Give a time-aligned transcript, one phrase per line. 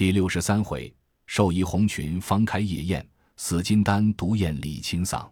[0.00, 0.90] 第六十三回，
[1.26, 3.06] 寿衣红裙方开夜宴，
[3.36, 5.30] 死金丹独宴李清桑。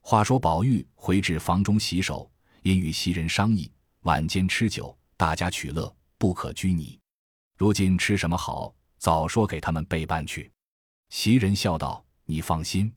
[0.00, 2.30] 话说宝玉回至房中洗手，
[2.62, 3.68] 因与袭人商议，
[4.02, 6.96] 晚间吃酒，大家取乐，不可拘泥。
[7.58, 8.72] 如今吃什么好？
[8.96, 10.52] 早说给他们备办去。
[11.08, 12.94] 袭人笑道：“你放心，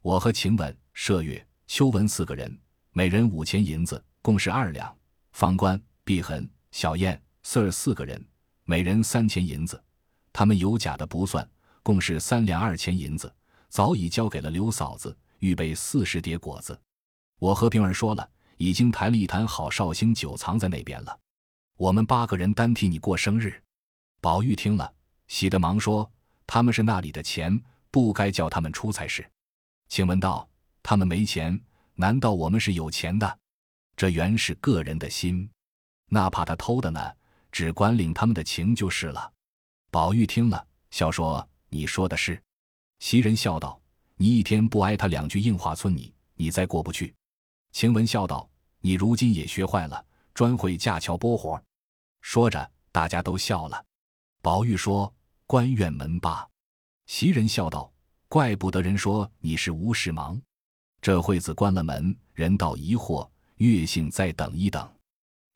[0.00, 2.58] 我和晴雯、麝月、秋纹四个人，
[2.92, 4.90] 每人五钱银子，共是二两。
[5.32, 8.26] 方官、碧痕、小燕、四儿四个人，
[8.64, 9.78] 每人三钱银子。
[10.38, 11.48] 他们有假的不算，
[11.82, 13.34] 共是三两二钱银子，
[13.70, 16.78] 早已交给了刘嫂子。”预备四十碟果子，
[17.38, 21.18] 我和平儿说了，已经抬了一坛好绍兴酒藏在那边了。
[21.78, 23.62] 我们八个人单替你过生日。
[24.20, 24.92] 宝玉听了，
[25.28, 26.10] 喜得忙说
[26.46, 27.58] ：“他们是那里的钱，
[27.90, 29.26] 不该叫他们出才是。”
[29.88, 30.46] 请问道
[30.82, 31.58] ：“他们没钱，
[31.94, 33.38] 难道我们是有钱的？
[33.96, 35.48] 这原是个人的心，
[36.08, 37.12] 哪怕他偷的呢，
[37.50, 39.32] 只管领他们的情就是了。”
[39.96, 42.38] 宝玉听了，笑说：“你说的是。”
[43.00, 43.80] 袭人笑道。
[44.16, 47.14] 你一天不挨他两句硬话，村你你再过不去。
[47.72, 48.46] 晴雯笑道
[48.82, 51.58] ：“你如今也学坏了，专会架桥拨火。”
[52.20, 53.82] 说着，大家都笑了。
[54.42, 55.10] 宝玉说
[55.48, 56.46] ：“官院门罢。”
[57.08, 57.90] 袭人笑道
[58.28, 60.38] ：“怪不得人说你是无事忙。
[61.00, 64.86] 这会子关了门，人倒疑惑，月性再等一等。”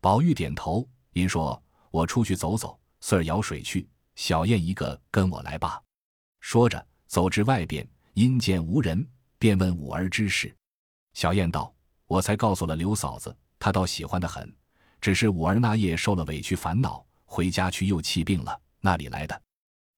[0.00, 1.62] 宝玉点头，因说
[1.92, 3.86] ：“我出去走走，四儿舀水去，
[4.20, 5.82] 小燕一个跟我来吧。”
[6.40, 7.88] 说着，走至外边。
[8.12, 10.54] 因见无人，便问五儿之事。
[11.14, 11.72] 小燕道
[12.06, 14.52] ：“我才告诉了刘嫂子，她倒喜欢的很。
[15.00, 19.42] 只是五儿那夜受了委屈，烦恼回家去又气病了，那里来的？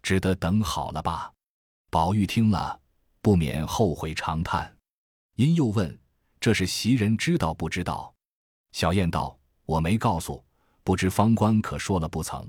[0.03, 1.33] 只得等好了吧。”
[1.91, 2.79] 宝玉听了，
[3.23, 4.73] 不免后悔长叹。
[5.34, 5.98] 因又问
[6.39, 8.14] ：“这是袭人知道不知道？”
[8.70, 9.36] 小燕道
[9.67, 10.45] ：“我没告诉，
[10.84, 12.48] 不知方官可说了不曾？”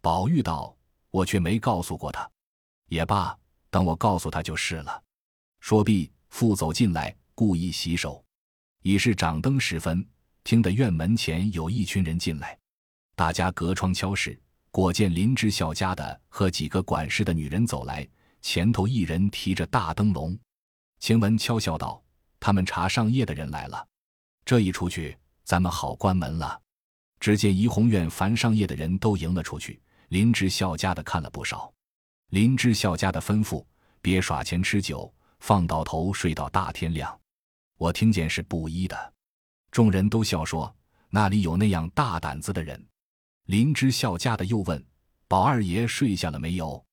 [0.00, 0.74] 宝玉道
[1.12, 2.28] ：“我却没告诉过他。
[2.88, 3.32] 也罢。”
[3.70, 5.02] 等我告诉他就是了。
[5.60, 8.22] 说毕，复走进来，故意洗手。
[8.82, 10.06] 已是掌灯时分，
[10.44, 12.58] 听得院门前有一群人进来，
[13.16, 14.38] 大家隔窗敲视，
[14.70, 18.06] 果见林之孝家的和几个管事的女人走来，
[18.42, 20.38] 前头一人提着大灯笼。
[21.00, 22.02] 晴雯悄笑道
[22.38, 23.88] ：“他们查上夜的人来了，
[24.44, 26.60] 这一出去，咱们好关门了。”
[27.18, 29.80] 只见怡红院凡上夜的人都迎了出去，
[30.12, 31.72] 林之孝家的看了不少。
[32.28, 33.64] 林之孝家的吩咐：
[34.02, 37.18] 别耍钱吃酒，放倒头睡到大天亮。
[37.78, 39.14] 我听见是布衣的，
[39.70, 40.76] 众人都笑说
[41.08, 42.86] ：“那里有那样大胆子的人？”
[43.48, 44.84] 林之孝家的又问
[45.28, 46.84] ：“宝二爷睡下了没有？”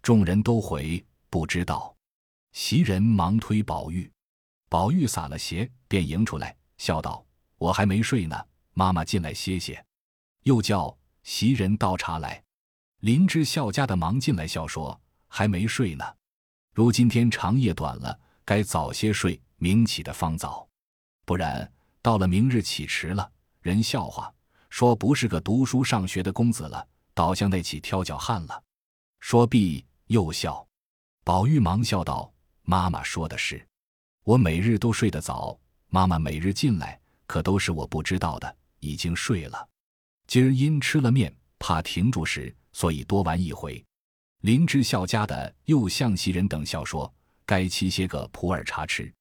[0.00, 1.94] 众人都回：“不知道。”
[2.52, 4.10] 袭人忙推宝玉，
[4.70, 7.22] 宝玉撒了鞋，便迎出来，笑道
[7.58, 9.84] ：“我还没睡呢，妈妈进来歇歇。”
[10.44, 12.41] 又叫袭人倒茶来。
[13.02, 16.04] 林之孝家的忙进来笑说：“还没睡呢，
[16.72, 20.64] 如今天长夜短了，该早些睡，明起的方早。
[21.24, 21.68] 不然
[22.00, 23.28] 到了明日起迟了，
[23.60, 24.32] 人笑话
[24.70, 28.62] 说不是个读书上学的公子了，倒像那起挑脚汉了。”
[29.18, 30.64] 说毕又笑。
[31.24, 32.32] 宝玉忙笑道
[32.62, 33.66] ：“妈妈说的是，
[34.22, 35.58] 我每日都睡得早，
[35.88, 39.68] 妈妈每日进来可都是我不知道的，已经睡了。
[40.28, 43.84] 今儿因吃了面，怕停住时。”所以多玩一回，
[44.40, 47.12] 林之孝家的又向袭人等笑说
[47.44, 49.12] ：“该沏些个普洱茶吃。”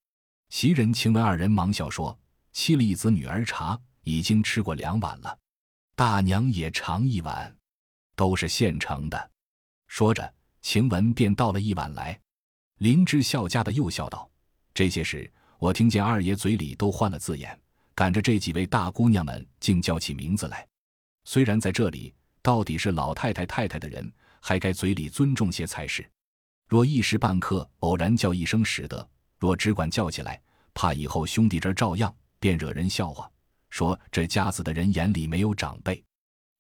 [0.50, 2.18] 袭人、晴雯二人忙笑说
[2.54, 5.38] ：“沏了一子女儿茶，已经吃过两碗了。
[5.96, 7.56] 大娘也尝一碗，
[8.16, 9.32] 都是现成的。”
[9.88, 12.20] 说着，晴雯便倒了一碗来。
[12.78, 14.30] 林之孝家的又笑道
[14.74, 17.60] ：“这些事，我听见二爷嘴里都换了字眼，
[17.94, 20.66] 赶着这几位大姑娘们竟叫起名字来。
[21.26, 26.10] 虽然在这里。”到底是老太太太太的人，还该嘴里尊重些才是。
[26.68, 29.08] 若一时半刻偶然叫一声使得，
[29.38, 30.42] 若只管叫起来，
[30.74, 33.30] 怕以后兄弟这照样，便惹人笑话，
[33.70, 36.04] 说这家子的人眼里没有长辈。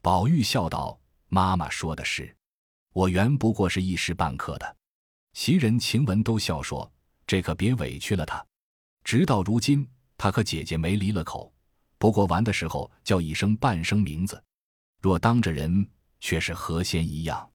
[0.02, 1.00] 宝玉笑道
[1.30, 2.36] ：“妈妈说的是，
[2.92, 4.76] 我原不过是一时半刻的。”
[5.34, 6.92] 袭人、晴雯都笑说
[7.26, 8.46] ：“这可别委屈了他。
[9.04, 11.52] 直到如今，他和姐姐没离了口，
[11.98, 14.44] 不过玩的时候叫一声半声名字。”
[15.02, 15.90] 若当着人，
[16.20, 17.50] 却是何仙一样。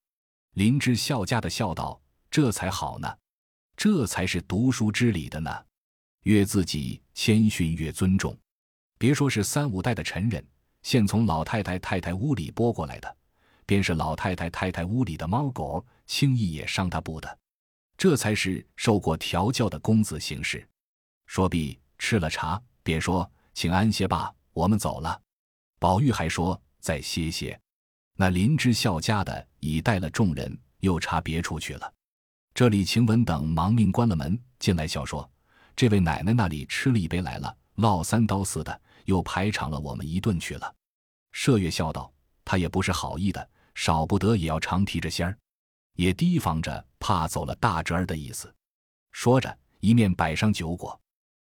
[0.54, 3.16] 林之孝家的笑道：“这才好呢，
[3.76, 5.64] 这才是读书之礼的呢。
[6.24, 8.36] 越自己谦逊，越尊重。
[8.98, 10.44] 别说是三五代的陈人，
[10.82, 13.16] 现从老太太太太屋里拨过来的，
[13.64, 17.38] 便是老太太太太屋里的猫狗，轻易也伤他不得。
[17.96, 20.68] 这才是受过调教的公子行事。”
[21.26, 25.22] 说毕，吃了茶，便说：“请安歇吧，我们走了。”
[25.78, 26.60] 宝玉还说。
[26.80, 27.58] 再歇歇，
[28.14, 31.92] 那林之孝家的已带了众人又查别处去了。
[32.54, 35.30] 这里晴雯等忙命关了门，进来笑说
[35.76, 40.74] ：“这位奶奶那里吃了一杯来了，烙三刀似的，又排场了我们一顿去了。”
[41.34, 42.10] 麝月笑道
[42.46, 45.36] ：“他也不是好意的，少不得也要常提着仙儿，
[45.96, 48.50] 也提防着怕走了大侄儿的意思。”
[49.12, 50.98] 说着，一面摆上酒果。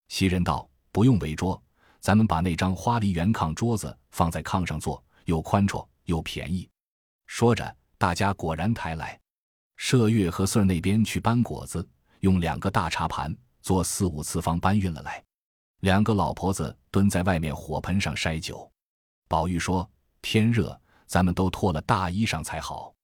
[0.09, 1.61] 袭人道：“不用围桌，
[2.01, 6.67] 咱们把那张花梨圆炕桌子放在炕上坐，又宽绰又便宜。”
[7.27, 9.17] 说着，大家果然抬来。
[9.77, 11.87] 麝月和穗儿那边去搬果子，
[12.21, 15.23] 用两个大茶盘做四五次方搬运了来。
[15.81, 18.69] 两个老婆子蹲在外面火盆上筛酒。
[19.27, 19.87] 宝玉说
[20.23, 22.95] ：“天热，咱们都脱了大衣裳才好。”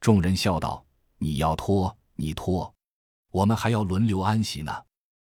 [0.00, 0.84] 众人笑道
[1.18, 2.74] ：“你要脱，你脱，
[3.30, 4.84] 我们还要轮流安息呢。”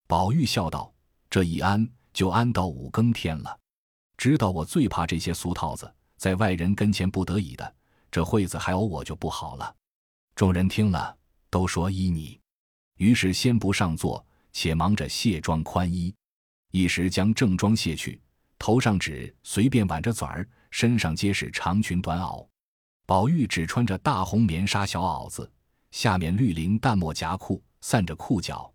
[0.09, 0.93] 宝玉笑道
[1.31, 3.57] ：“这一安就安到五更天了。
[4.17, 7.75] 知道我最怕这些俗套子，在外人跟前不得已的。
[8.11, 9.75] 这会子还有我就不好了。”
[10.37, 11.17] 众人听了，
[11.49, 12.38] 都说依你。
[12.99, 14.22] 于是先不上座，
[14.52, 16.14] 且忙着卸妆宽衣。
[16.72, 18.20] 一时将正装卸去，
[18.58, 22.46] 头上只随便挽着嘴儿，身上皆是长裙短袄。
[23.06, 25.50] 宝玉只穿着大红棉纱小袄子，
[25.90, 28.70] 下面绿绫淡墨夹裤，散着裤脚，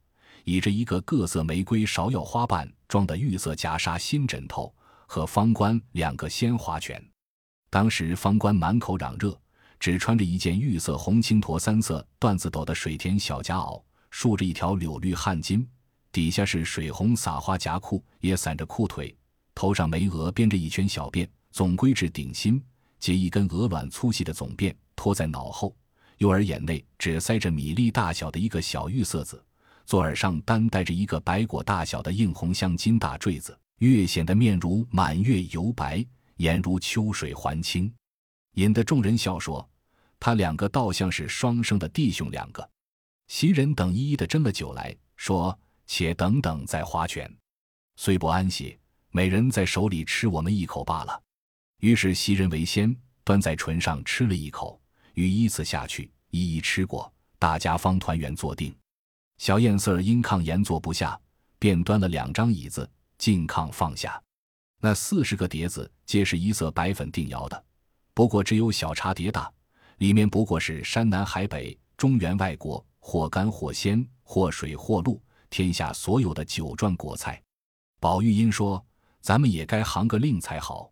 [0.45, 4.73] 倚着一个各色玫瑰芍药花瓣装的玉色夹纱新枕头，
[5.05, 7.03] 和方官两个鲜花卷。
[7.75, 9.37] 当时方官满口嚷热。
[9.81, 15.67] 只穿着一件玉色红青驼三色缎子斗的水田小夹袄，束着一条柳绿汗巾，
[16.09, 19.13] 底下是水红撒花夹裤，也散着裤腿，
[19.53, 22.63] 头上眉额编着一圈小辫，总归至顶心，
[22.97, 25.75] 结一根鹅卵粗细的总辫，托在脑后，
[26.19, 29.43] 右耳眼内只塞着米粒大小的一个小玉色子，
[29.85, 36.03] 左耳上单戴着一个白果大小的硬红镶金大坠子，越显得面如满月油白，
[36.37, 37.93] 眼如秋水还清。
[38.53, 39.67] 引得众人笑说
[40.19, 42.67] ：“他两个倒像是双生的弟兄两个。”
[43.27, 47.29] 袭人等一一的斟了酒来说：“且等等再划拳，
[47.95, 48.77] 虽不安息，
[49.11, 51.21] 每人在手里吃我们一口罢了。”
[51.81, 54.79] 于是袭人为先，端在唇上吃了一口，
[55.15, 58.75] 与依次下去，一一吃过，大家方团圆坐定。
[59.37, 61.19] 小燕四儿因炕沿坐不下，
[61.59, 64.21] 便端了两张椅子进炕放下。
[64.85, 67.65] 那四十个碟子皆是一色白粉定窑的。
[68.13, 69.51] 不过只有小茶碟大，
[69.97, 77.41] 里面不过是山南海北、中原外国，或干或鲜，或水或露，天下所有的酒馔果菜。
[77.99, 78.85] 宝玉因说
[79.21, 80.91] ：“咱们也该行个令才好。”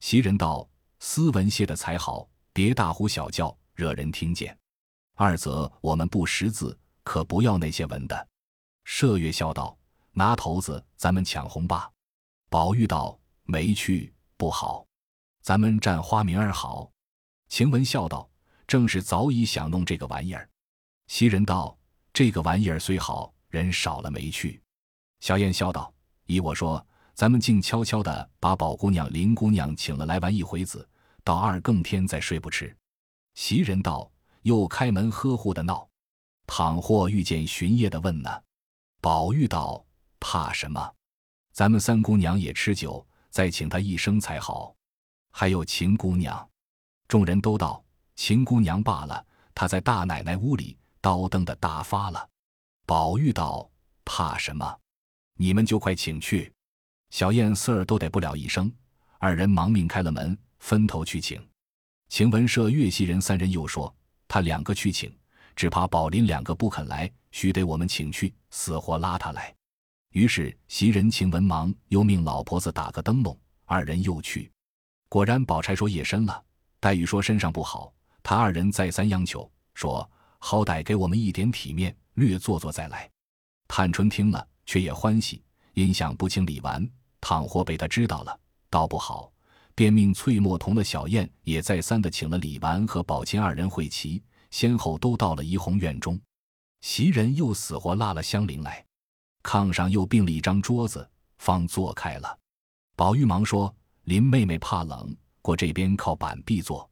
[0.00, 0.66] 袭人道
[0.98, 4.56] ：“斯文些的才好，别大呼小叫，惹人听见。
[5.14, 8.28] 二则我们不识字，可不要那些文的。”
[8.88, 9.76] 麝月笑道
[10.12, 11.90] ：“拿头子，咱们抢红吧。”
[12.48, 14.86] 宝玉道：“没去，不好。”
[15.42, 16.90] 咱们占花名儿好，
[17.48, 18.28] 晴雯笑道
[18.66, 20.48] ：“正是早已想弄这个玩意儿。”
[21.06, 21.78] 袭人道
[22.12, 24.60] ：“这个玩意儿虽好，人少了没趣。”
[25.20, 25.94] 小燕笑道
[26.26, 26.84] ：“依我说，
[27.14, 30.86] 咱们静悄悄的把宝姑娘、林姑娘请了来玩一回子，
[31.22, 32.76] 到二更天再睡不迟。”
[33.34, 34.10] 袭人道
[34.42, 35.88] ：“又开门呵护的闹，
[36.46, 38.42] 倘或遇见巡夜的问呢？”
[39.00, 39.86] 宝玉道
[40.18, 40.92] ：“怕什么？
[41.52, 43.06] 咱们三姑娘也吃酒，
[43.36, 44.74] 再请她一声才好。”
[45.30, 46.48] 还有秦姑娘，
[47.06, 47.84] 众人都道
[48.14, 49.22] 秦姑娘罢了。
[49.54, 52.26] 她在大奶奶屋里刀灯的大发了。
[52.86, 53.68] 宝玉道
[54.06, 54.78] ：“怕什么？
[55.34, 56.50] 你们就快请去。”
[57.12, 58.72] 小燕四儿都得不了一声，
[59.18, 61.38] 二人忙命开了门，分头去请。
[62.08, 63.94] 晴雯、麝月、袭人三人又说
[64.26, 65.14] ：“他两个去请，
[65.54, 69.54] 只怕宝林两个不肯来，须得我们请去，死活拉他来。”
[70.16, 74.50] 于是袭人、晴雯忙又命老婆子打个灯笼，二人又去。
[75.10, 76.42] 果然，宝钗说夜深了，
[76.80, 77.92] 黛玉说身上不好，
[78.22, 83.06] 他二人再三央求，说好歹给我们一点体面，略坐坐再来。
[83.68, 85.42] 探春听了，却也欢喜，
[85.74, 86.88] 因想不请李纨，
[87.20, 89.30] 倘或被他知道了，倒不好，
[89.74, 96.18] 便命翠墨同的小燕也再三的请了李纨和宝琴二人会齐，先后都到了怡红院中。
[96.80, 98.82] 袭人又死活拉了香菱来，
[99.46, 102.38] 炕上又并了一张桌子，方坐开了。
[102.96, 103.72] 宝玉忙说。
[104.06, 106.88] 林妹妹怕冷，过这边靠板壁坐，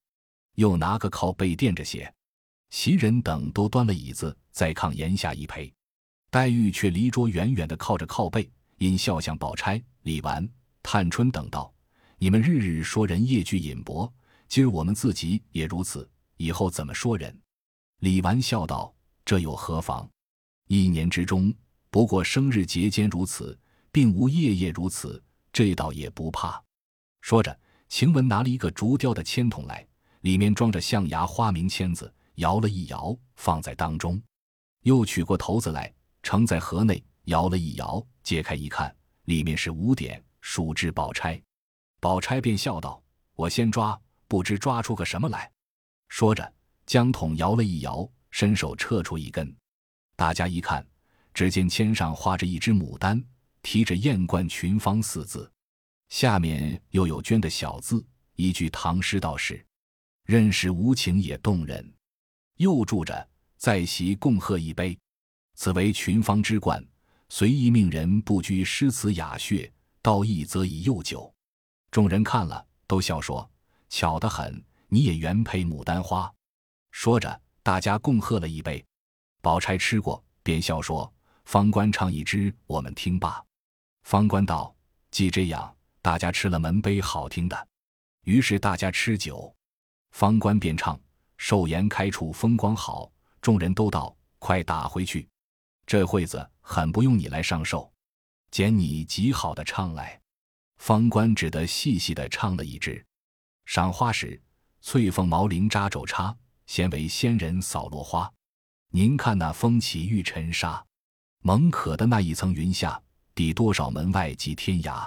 [0.57, 2.13] 又拿个靠背垫着些。
[2.71, 5.73] 袭人等都端了椅子在炕檐下一陪，
[6.29, 10.45] 黛玉却离桌远远的靠着靠背，因笑向宝钗、李纨、
[10.83, 11.73] 探春等道
[12.19, 14.13] ：“你们日日说人夜聚饮薄，
[14.49, 17.33] 今儿我们自己也如此，以后怎么说人？”
[18.03, 18.93] 李纨笑道
[19.25, 20.11] ：“这又何妨？
[20.67, 21.55] 一年之中
[21.95, 23.57] 不过生日节间如此，
[23.93, 25.23] 并无夜夜如此，
[25.53, 26.61] 这倒也不怕。”
[27.23, 27.57] 说着，
[27.89, 29.87] 晴雯拿了一个竹雕的签筒来，
[30.23, 34.21] 里面装着象牙花名签子，摇了一摇，放在当中。
[34.83, 38.93] 又取过头子来，盛在盒内，摇了一摇，揭开一看，
[39.27, 41.41] 里面是五点，数至宝钗。
[42.01, 43.01] 宝钗便笑道
[43.39, 43.97] ：“我先抓，
[44.27, 45.49] 不知抓出个什么来。”
[46.11, 46.53] 说着，
[46.87, 49.57] 将桶摇了一摇，伸手撤出一根。
[50.17, 50.85] 大家一看，
[51.35, 53.23] 只见签上画着一只牡丹，
[53.61, 55.51] 提着“艳冠群芳”四字，
[56.09, 58.03] 下面又有娟的小字，
[58.37, 59.63] 一句唐诗道是
[60.25, 61.93] ：“认识无情也动人。”
[62.57, 63.29] 又注着。
[63.57, 64.99] 在席共喝一杯，
[65.55, 66.87] 此为群芳之冠。
[67.31, 69.71] 随意命人不拘诗词雅谑，
[70.03, 71.33] 道义则以诱酒。
[71.91, 73.51] 众人看了，都笑说
[73.89, 76.31] ：“巧得很，你也原配牡丹花。”
[76.93, 78.85] 说着，大家共喝了一杯。
[79.41, 81.11] 宝钗吃过，便笑说
[81.45, 83.43] ：“方官唱一支，我们听罢。”
[84.05, 84.75] 方官道
[85.11, 87.69] ：“既这样，大家吃了门杯好听的。”
[88.25, 89.55] 于是大家吃酒，
[90.13, 90.99] 方官便唱
[91.37, 93.11] ：“寿筵开处风光好。”
[93.41, 95.29] 众人都道：“快打回去！
[95.87, 97.93] 这会子很不用你来上寿，
[98.51, 100.19] 捡你极好的唱来。”
[100.79, 103.05] 方官只得细细的唱了一支。
[103.67, 104.43] 赏花时，
[104.81, 106.35] 翠凤毛翎扎肘插，
[106.67, 108.31] 先为仙人扫落花。
[108.91, 110.85] 您看那风起玉尘沙，
[111.47, 112.99] 蒙可的那一层云下，
[113.35, 115.07] 抵多少门外及天涯。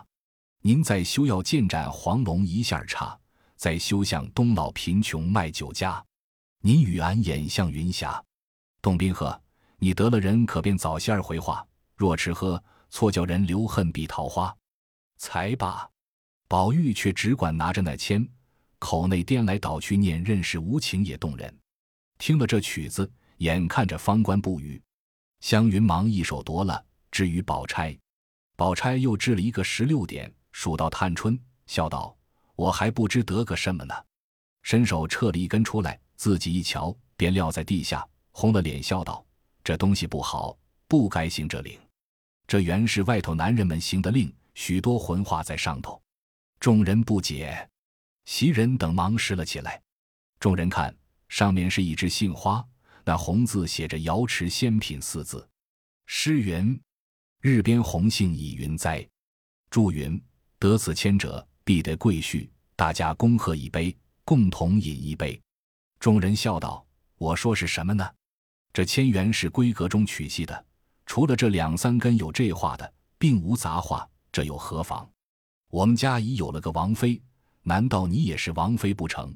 [0.62, 3.20] 您在休要见斩黄龙一下插，
[3.56, 6.04] 在休向东老贫穷卖酒家。
[6.62, 8.24] 您与俺眼向云霞。
[8.84, 9.42] 洞宾鹤，
[9.80, 11.66] 你得了人，可便早些儿回话。
[11.96, 14.56] 若迟喝，错叫人留恨比桃花。
[15.18, 15.90] 才罢，
[16.48, 18.24] 宝玉却只管拿着那签，
[18.78, 21.52] 口内颠来倒去念：“认识无情也动人。”
[22.20, 24.80] 听了这曲子，眼看着方官不语，
[25.48, 27.98] 湘云忙一手夺了，置于宝钗。
[28.58, 32.14] 宝钗又掷了一个十六点，数到探春，笑道
[32.58, 33.96] ：“我还不知得个什么呢。”
[34.62, 38.06] 伸手撤了一根出来，自己一瞧，便撂在地下。
[38.32, 39.26] 红了脸，笑道
[39.64, 41.80] ：“这东西不好，不该行这令。
[42.46, 46.02] 这原是外头男人们行的令，许多魂话在上头。”
[46.60, 47.70] 众人不解，
[48.26, 49.82] 袭人等忙拾了起来。
[50.42, 50.94] 众人看，
[51.30, 52.62] 上面是一枝杏花，
[53.08, 55.48] 那红字写着“瑶池仙品”四字。
[56.08, 56.78] 诗云
[57.40, 59.08] ：“日边红杏已云栽。”
[59.72, 60.22] 祝云
[60.60, 63.96] ：“得此签者，必得贵婿。”大家恭贺一杯，
[64.26, 65.42] 共同饮一杯。
[66.02, 66.86] 众人笑道
[67.18, 68.06] ：“我说是什么呢？”
[68.74, 70.66] 这千元是闺阁中取系的，
[71.06, 75.10] 除了这两三根有这话的，并无杂话，这又何妨？
[75.70, 77.22] 我们家已有了个王妃，
[77.64, 79.34] 难道你也是王妃不成？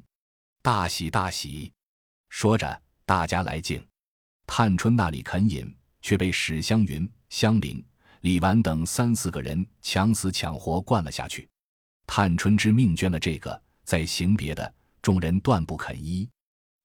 [0.60, 1.72] 大喜大喜！
[2.28, 3.84] 说着，大家来敬。
[4.46, 7.84] 探春那里肯饮，却被史湘云、香菱、
[8.20, 11.48] 李纨等三四个人抢死抢活灌了下去。
[12.06, 16.28] 探春之命捐了这个，再行别的，众人断不肯依。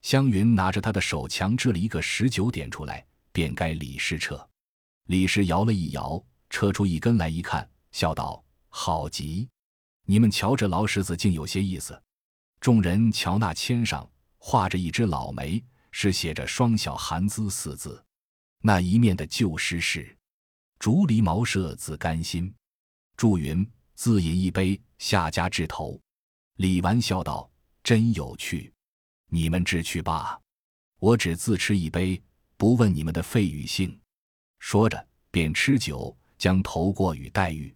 [0.04, 4.48] 湘云拿着他的手，强制了一个十九点出来，便该李氏撤。
[5.08, 9.50] 李氏摇了一摇，撤出一根来，一看，笑道：“好极！
[10.06, 12.00] 你们瞧这劳什子，竟有些意思。”
[12.62, 15.62] 众人瞧那签上画着一只老梅，
[16.00, 18.06] 是写着“双小寒姿”四字。
[18.62, 20.16] 那一面的旧诗是
[20.78, 22.54] ：“竹篱茅舍自甘心。”
[23.18, 26.00] 祝云自饮一杯，下家至头。
[26.58, 27.50] 李纨笑道
[27.82, 28.72] ：“真有趣。”
[29.30, 30.40] 你们只去罢，
[31.00, 32.22] 我只自吃一杯，
[32.58, 34.00] 不问你们的肺与性。
[34.60, 37.76] 说着，便吃酒，将头过与黛玉。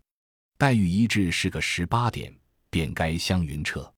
[0.60, 2.32] 黛玉一掷是个十八点，
[2.70, 3.92] 便该湘云撤。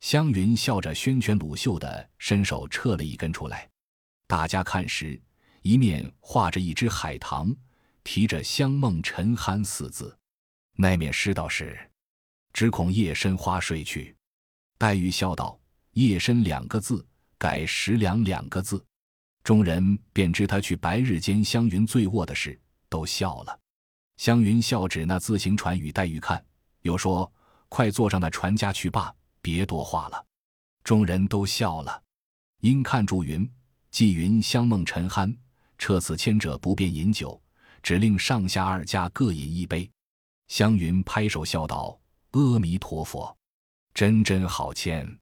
[0.00, 3.68] 湘云笑着宣拳鲁袖的伸手撤了一根出来。
[4.26, 5.20] 大家看时，
[5.62, 7.54] 一面画着一只海棠，
[8.02, 10.16] 提着“香梦沉酣”四字，
[10.76, 11.78] 那面诗道是
[12.52, 14.16] ：“只恐夜深花睡去。”
[14.78, 15.58] 黛玉笑道。
[15.94, 17.04] 夜深两个字
[17.36, 18.82] 改十两两个字，
[19.42, 23.58] 众人便知他去白日间湘云醉卧的事，都笑了。
[24.16, 26.42] 湘云笑指那自行船与黛玉看，
[26.82, 27.30] 又说
[27.68, 30.24] ：“快坐上那船家去罢，别多话了。”
[30.84, 32.02] 众人都笑了。
[32.60, 33.50] 因看住云，
[33.90, 35.34] 纪云香梦沉酣，
[35.78, 37.40] 撤此牵者不便饮酒，
[37.82, 39.90] 只令上下二家各饮一杯。
[40.48, 41.98] 湘云拍手笑道
[42.32, 43.34] ：“阿弥陀佛，
[43.94, 45.18] 真真好签。”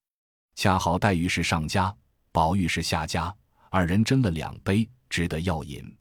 [0.56, 1.94] 恰好黛玉是上家，
[2.32, 3.32] 宝玉是下家，
[3.70, 5.96] 二人斟了两杯，只得要饮。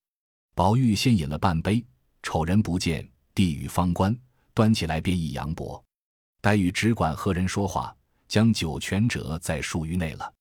[0.55, 1.85] 宝玉先饮了半杯，
[2.23, 4.17] 瞅人不见，递与方官，
[4.53, 5.83] 端起来便一扬脖。
[6.41, 7.95] 黛玉只管和人说话，
[8.27, 10.33] 将酒全折在漱于内了。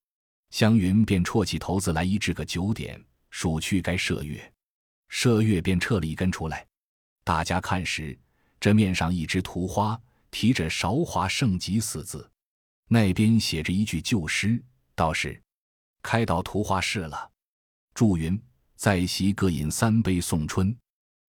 [0.51, 4.53] 湘云便啜起头子来，一掷个九点，数去该射月。
[5.09, 6.67] 射月便撤了一根出来，
[7.25, 8.19] 大家看时，
[8.59, 10.01] 这面上一只图花，
[10.31, 12.29] 提着“韶华盛极”四字。
[12.89, 14.63] 那边写着一句旧诗，
[14.95, 15.41] 道是
[16.03, 17.31] ：“开到图画室了。
[17.95, 18.41] 祝云
[18.77, 20.77] 在席各饮三杯送春。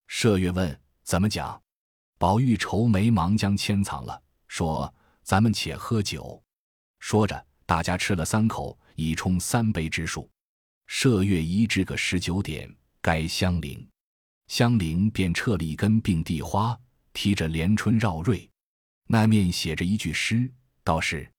[0.07, 1.61] 麝月问怎么讲？
[2.17, 6.41] 宝玉愁眉忙将签藏了，说：“咱们且喝酒。”
[7.09, 10.29] 说着，大家吃了三口，已充三杯之数。
[10.89, 12.69] 麝月一至个十九点，
[13.01, 13.87] 该香菱，
[14.47, 16.77] 香菱便撤了一根并蒂花，
[17.13, 18.49] 提着连春绕瑞，
[19.05, 20.51] 那面写着一句诗，
[20.83, 21.31] 道是：“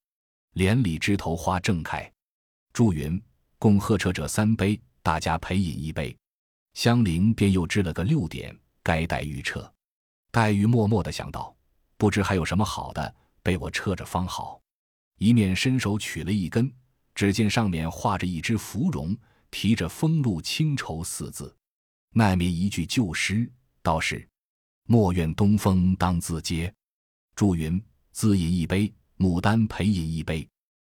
[0.57, 2.11] 连理枝头花正开。”
[2.73, 3.21] 祝云
[3.59, 4.81] 共喝彻者三杯。
[5.03, 6.17] 大家陪饮一杯，
[6.73, 9.71] 香菱便又支了个六点，该黛玉撤。
[10.31, 11.55] 黛玉默默的想到，
[11.95, 14.59] 不知还有什么好的，被我撤着方好。
[15.19, 16.73] 一面伸手取了一根，
[17.13, 19.15] 只见上面画着一只芙蓉，
[19.51, 21.55] 提着“风露清愁”四字。
[22.11, 23.47] 那面一句旧诗，
[23.83, 24.27] 道是
[24.87, 26.73] ：“莫怨东风当自嗟。”
[27.35, 27.79] 祝云
[28.11, 30.47] 自饮一杯，牡丹陪饮一杯。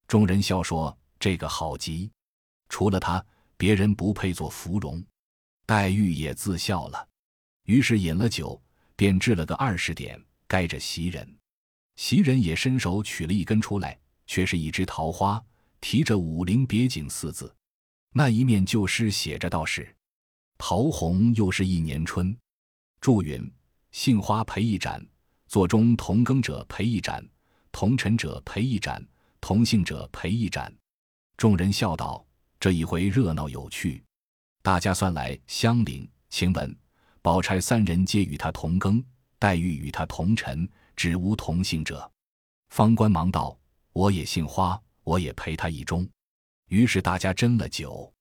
[0.06, 2.10] 众人笑说：“这个好极，
[2.68, 3.22] 除了他。”
[3.60, 5.04] 别人不配做芙蓉，
[5.66, 7.06] 黛玉也自笑了。
[7.66, 8.58] 于是饮了酒，
[8.96, 11.36] 便制了个二十点，该着袭人。
[11.96, 14.00] 袭人也伸手取了一根出来，
[14.30, 15.44] 却是一枝桃花，
[15.80, 17.52] 提着“武陵别景”四字。
[18.12, 19.92] 那一面旧诗写着道是
[20.56, 22.38] ：“桃红又是一年春。”
[23.02, 23.52] 祝云
[23.90, 25.04] ：“杏花陪一盏，
[25.49, 27.28] 座中同耕者陪一盏，
[27.72, 29.04] 同尘者陪一盏，
[29.40, 30.72] 同姓者陪一盏。”
[31.37, 32.25] 众人笑道。
[32.60, 34.04] 这一回热闹有趣，
[34.62, 36.76] 大家算来，香菱、晴雯、
[37.20, 39.02] 宝钗三人皆与他同庚，
[39.40, 42.08] 黛玉与他同尘，只无同姓者。
[42.68, 43.58] 方官忙道
[43.92, 46.09] ：“我也姓花，我也陪他一盅。”
[46.68, 48.12] 于是大家斟了酒。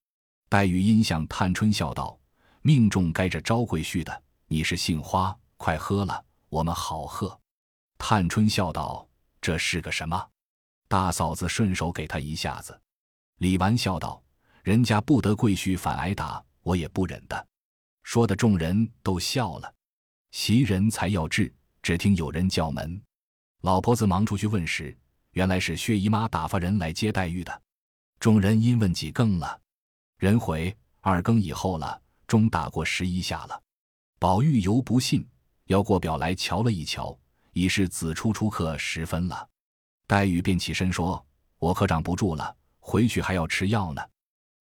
[0.47, 2.19] 黛玉因向探春笑道
[2.61, 7.39] ：“命中该着招贵婿的，你是杏花，快喝了，我们好喝。”
[7.99, 9.07] 探春笑道
[9.41, 10.29] ：“这是个什么？”
[10.87, 12.79] 大嫂子顺手给他一下子。
[13.37, 14.21] 李纨笑道。
[14.61, 17.47] 人家不得贵婿反挨打，我也不忍的。
[18.03, 19.73] 说的众人都笑了。
[20.31, 23.01] 袭人才要至，只听有人叫门，
[23.61, 24.95] 老婆子忙出去问时，
[25.31, 27.61] 原来是薛姨妈打发人来接黛玉的。
[28.19, 29.59] 众人因问几更了，
[30.17, 33.61] 人回二更以后了，钟打过十一下了。
[34.19, 35.25] 宝玉犹不信，
[35.65, 37.17] 要过表来瞧了一瞧，
[37.53, 39.47] 已是子初初刻时分了。
[40.05, 41.25] 黛玉便起身说
[41.59, 44.01] ：“我可长不住了，回去还要吃药呢。”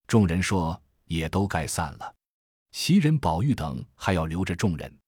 [0.07, 2.15] 众人说：“也都该散了。”
[2.71, 4.99] 袭人、宝玉等还要留着众人。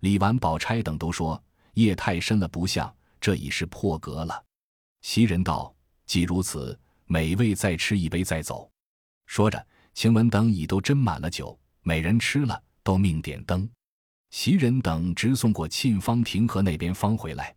[0.00, 1.40] 李纨、宝钗等都说
[1.74, 4.44] ：“夜太深了，不像，这已是破格了。”
[5.02, 5.74] 袭人道
[6.06, 8.70] ：“既如此，每位再吃一杯再走。”
[9.26, 13.68] 说着，晴雯等已都斟满了酒，每人吃了，都命点灯。
[14.30, 17.54] 袭人等直送过沁芳亭和那边方回来，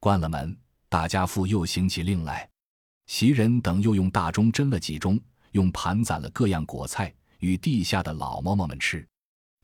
[0.00, 0.56] 关了门，
[0.88, 2.48] 大家父又行起令来。
[3.06, 5.20] 袭人等又用大钟斟了几盅。
[5.52, 9.04] 用盘攒了各样果菜与地下的老嬷嬷们吃，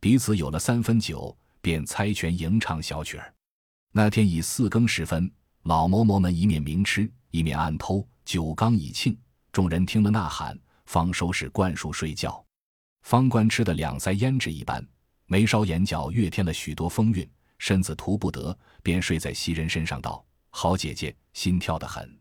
[0.00, 3.32] 彼此有了三分酒，便猜拳吟唱小曲儿。
[3.92, 5.30] 那天已四更时分，
[5.64, 9.16] 老嬷嬷们一面明吃，一面暗偷，酒缸已罄。
[9.50, 12.44] 众人听了呐喊，方收拾灌树睡觉。
[13.00, 14.86] 方官吃的两腮胭脂一般，
[15.24, 22.14] 眉梢眼角越添了许多风韵，身子图不得，便睡在袭人身上，道：“好姐姐，心跳得很。”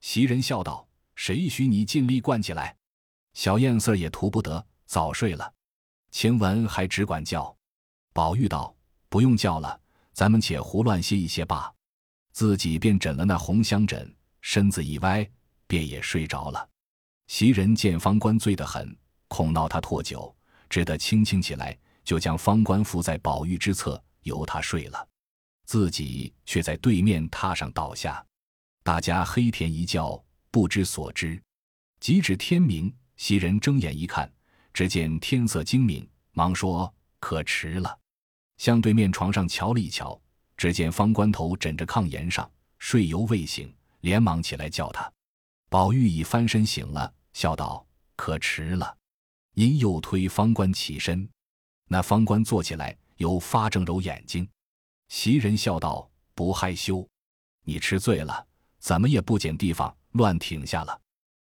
[0.00, 2.76] 袭人笑道：“谁许你尽力灌起来？”
[3.34, 5.52] 小燕色也图不得，早睡了。
[6.12, 7.54] 晴雯还只管叫。
[8.12, 8.72] 宝玉道
[9.10, 9.80] ：“不用叫了，
[10.12, 11.68] 咱们且胡乱歇一歇罢。”
[12.36, 15.26] 自己便枕了那红香枕，身子一歪，
[15.66, 16.68] 便也睡着了。
[17.28, 18.94] 袭人见方官醉得很，
[19.26, 20.36] 恐闹他唾酒，
[20.68, 25.08] 只得轻轻起来，就将方官扶在宝玉之侧，由他睡了，
[25.64, 28.22] 自己却在对面榻上倒下。
[28.82, 31.42] 大家黑甜一觉，不知所知。
[32.00, 32.94] 及至天明。
[33.16, 34.30] 袭人睁眼一看，
[34.74, 37.98] 只见天色精明，忙说：“可迟了。”
[38.58, 40.20] 向对面床上瞧了一瞧，
[40.56, 45.10] 只见方官头枕着炕沿上，睡犹未醒，连忙起来叫他。
[45.68, 47.84] 宝玉已翻身醒了，笑道
[48.16, 48.96] ：“可迟了。”
[49.54, 51.28] 因又推方官起身，
[51.88, 54.48] 那方官坐起来，又发正揉眼睛。
[55.08, 57.06] 袭人笑道：“不害羞，
[57.64, 58.46] 你吃醉了，
[58.78, 61.00] 怎么也不捡地方乱挺下了。”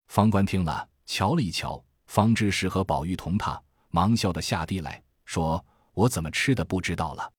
[0.07, 0.87] 方官听了。
[1.07, 5.63] 瞧了一瞧，方知是和宝玉同榻，忙笑得下地来说
[5.93, 7.31] ：“我怎么吃的不知道了？”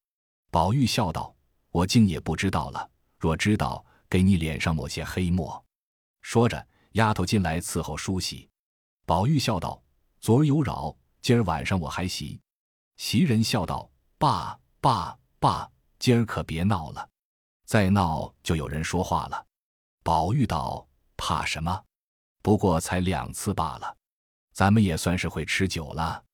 [0.52, 1.34] 宝玉笑道
[1.76, 2.90] ：“我竟也不知道了。
[3.18, 5.62] 若知道，给你脸上抹些黑墨。”
[6.22, 8.48] 说着，丫头进来伺候梳洗。
[9.04, 9.82] 宝玉笑道
[10.18, 12.40] ：“昨儿有扰，今儿晚上我还洗。”
[12.96, 17.06] 袭人笑道：“爸爸爸，今儿可别闹了，
[17.66, 19.46] 再闹就有人说话了。”
[20.02, 21.84] 宝玉道：“怕什么？”
[22.42, 23.96] 不过才两次罢了，
[24.54, 26.24] 咱们也算是会吃酒了。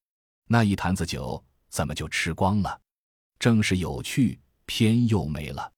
[0.46, 2.80] 那一坛子酒怎么就吃光了？
[3.40, 4.40] 正是有趣，
[4.74, 5.70] 偏又没了。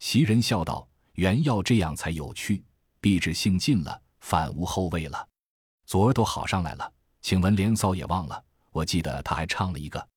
[0.00, 2.60] 袭人笑道：“原要这样才有趣，
[3.00, 5.28] 必至兴尽了，反无后味了。
[5.86, 8.44] 昨儿都好上来了，请问连嫂也忘了？
[8.72, 10.08] 我记得他还唱了一个。”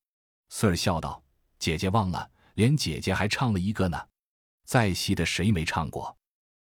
[0.50, 1.22] 四儿笑道
[1.60, 3.96] ：“姐姐忘了，连姐姐还唱了一个呢。
[4.64, 6.12] 在席的谁没唱过？”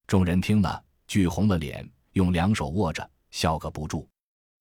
[0.08, 4.10] 众人听了，俱红了脸，用两手握着，笑个不住。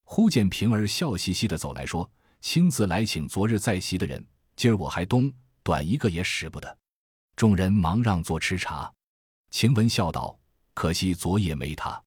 [0.03, 2.11] 忽见平儿笑嘻嘻的走来说
[2.43, 5.33] ：“亲自来请昨日在席的人，今儿我还东
[5.63, 6.77] 短一个也使不得。”
[7.39, 8.93] 众人忙让座吃茶。
[9.53, 10.37] 晴雯笑道
[10.75, 12.03] ：“可惜昨夜没他。”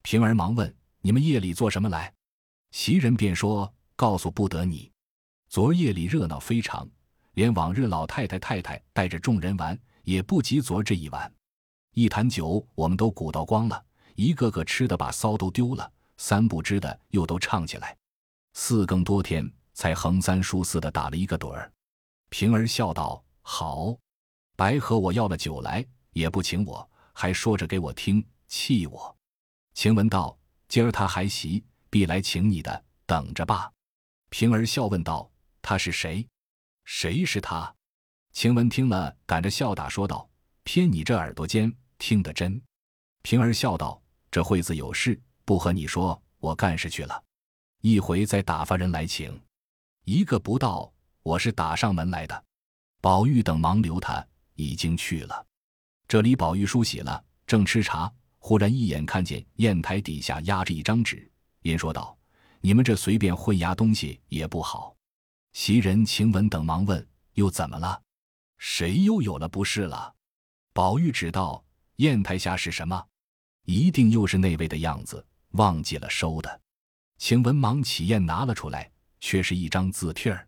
[0.00, 2.10] 平儿忙问：“你们夜里做什么来？”
[2.72, 4.90] 袭人便说：“告诉不得你。
[5.50, 6.88] 昨夜里热闹非常，
[7.34, 11.30] 连往日老太太太太带着众人玩，也不及昨这一晚。
[11.92, 17.94] 一坛酒我们都鼓捣光了，一个个吃的把骚都丢了。”三不知的又都唱起来，
[18.54, 21.70] 四更多天才横三竖四的打了一个盹儿。
[22.30, 23.94] 平儿笑道：“好，
[24.60, 29.16] 白和我要了酒来，也不请我，还说着给我听，气我。”
[29.72, 33.72] 晴雯道：“今儿他还席，必来请你的，等着吧。”
[34.28, 35.30] 平儿笑问道
[35.62, 36.28] ：“他是谁？
[36.84, 37.74] 谁是他？”
[38.32, 40.28] 晴雯听了，赶着笑打说道
[40.62, 42.60] ：“偏你这耳朵尖，听得真。”
[43.24, 43.98] 平儿笑道
[44.30, 47.24] ：“这会子有事。”不和你说，我干事去了，
[47.80, 49.40] 一回再打发人来请，
[50.04, 50.92] 一个不到，
[51.22, 52.44] 我是打上门来的。
[53.00, 54.22] 宝玉等忙留他，
[54.60, 55.46] 已经去了。
[56.06, 61.30] 这里宝玉梳洗了，正吃茶，忽然一眼看见砚台底下压着一张纸，
[61.62, 62.16] 因说道
[62.60, 64.94] ：“你们这随便混压东西也不好。”
[65.52, 68.00] 袭人、晴雯等忙问：“又怎么了？
[68.58, 70.14] 谁又有了不是了？”
[70.72, 71.64] 宝玉只道
[71.96, 73.04] ：“砚台下是什么？
[73.64, 76.60] 一定又是那位的样子。”忘记了收的，
[77.18, 80.46] 晴雯忙起砚拿了出来，却是一张字帖儿。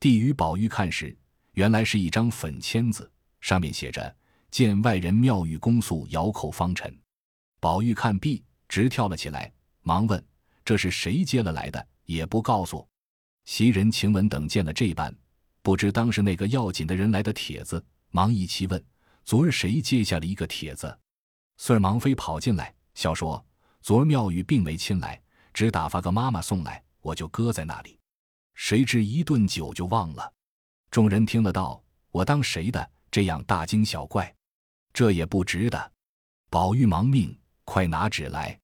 [0.00, 1.16] 递与宝玉看时，
[1.52, 3.08] 原来是一张粉签子，
[3.42, 4.16] 上面写着
[4.50, 6.98] “见外人妙玉公诉遥口方辰”。
[7.60, 9.52] 宝玉看毕，直跳了起来，
[9.82, 10.24] 忙问
[10.64, 12.86] ：“这是谁接了来的？”也不告诉。
[13.44, 15.14] 袭人、晴雯等见了这般，
[15.62, 18.84] 不知当是那个要紧的人来的帖子，忙一齐问
[19.24, 20.98] ：“昨日谁接下了一个帖子？”
[21.58, 23.44] 孙儿忙飞跑进来，笑说。
[23.80, 25.20] 昨儿妙玉并没亲来，
[25.52, 27.98] 只打发个妈妈送来，我就搁在那里。
[28.54, 30.32] 谁知一顿酒就忘了。
[30.90, 32.90] 众人听了道：“我当谁的？
[33.12, 34.34] 这样大惊小怪，
[34.92, 35.92] 这也不值得。”
[36.50, 38.58] 宝玉忙命：“快拿纸来。”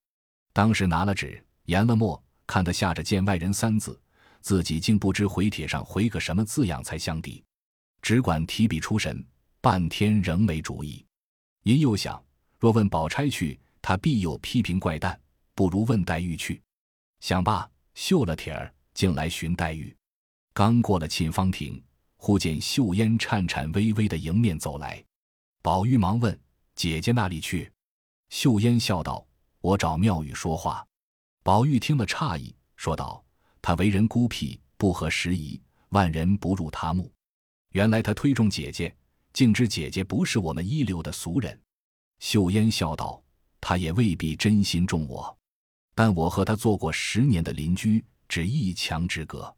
[0.53, 3.97] 当时拿了纸，研了墨，看得下着“见外人”三字，
[4.41, 7.45] 自己竟不知回帖上回个什么字样才相抵，
[8.03, 9.25] 只管提笔出神，
[9.61, 11.07] 半天仍没主意。
[11.63, 12.21] 因又想：
[12.59, 13.57] 若问宝钗去。
[13.81, 15.19] 他必有批评怪诞，
[15.55, 16.61] 不如问黛玉去。
[17.21, 19.97] 想罢，绣了帖儿，竟来寻黛玉。
[20.53, 21.83] 刚过了沁芳亭，
[22.19, 25.03] 忽见秀烟颤颤巍巍的迎面走来。
[25.63, 26.39] 宝玉忙问
[26.77, 27.73] ：“姐姐那里去？”
[28.29, 29.27] 秀烟笑道
[29.63, 30.87] ：“我找妙玉说话。”
[31.43, 33.25] 宝玉听了诧异，说道
[33.63, 37.11] ：“他为人孤僻，不合时宜，万人不入他目。
[37.71, 38.95] 原来他推重姐姐，
[39.33, 41.59] 竟知姐姐不是我们一流的俗人。”
[42.21, 43.23] 秀烟笑道。
[43.61, 45.37] 他也未必真心重我，
[45.93, 49.53] 但我和他做过十年的邻居，只一墙之隔。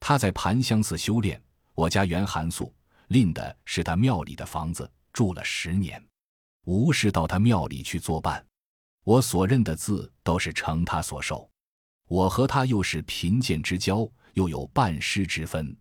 [0.00, 1.40] 他在盘香寺修炼，
[1.74, 2.72] 我家原寒素，
[3.08, 6.02] 另的是他庙里的房子，住了十年，
[6.64, 8.44] 无事到他庙里去作伴。
[9.02, 11.50] 我所认的字都是承他所授。
[12.06, 15.76] 我和他又是贫贱之交，又有半师之分，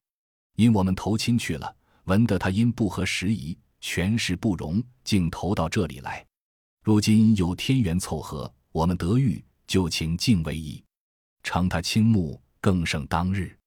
[0.55, 1.75] 因我们投亲去了，
[2.05, 6.25] 闻得他因不合时宜，权势不容，竟投到这里来。
[6.81, 10.83] 如今有天缘凑合，我们得遇，就请敬为意，
[11.43, 13.57] 承他倾慕，更胜当日。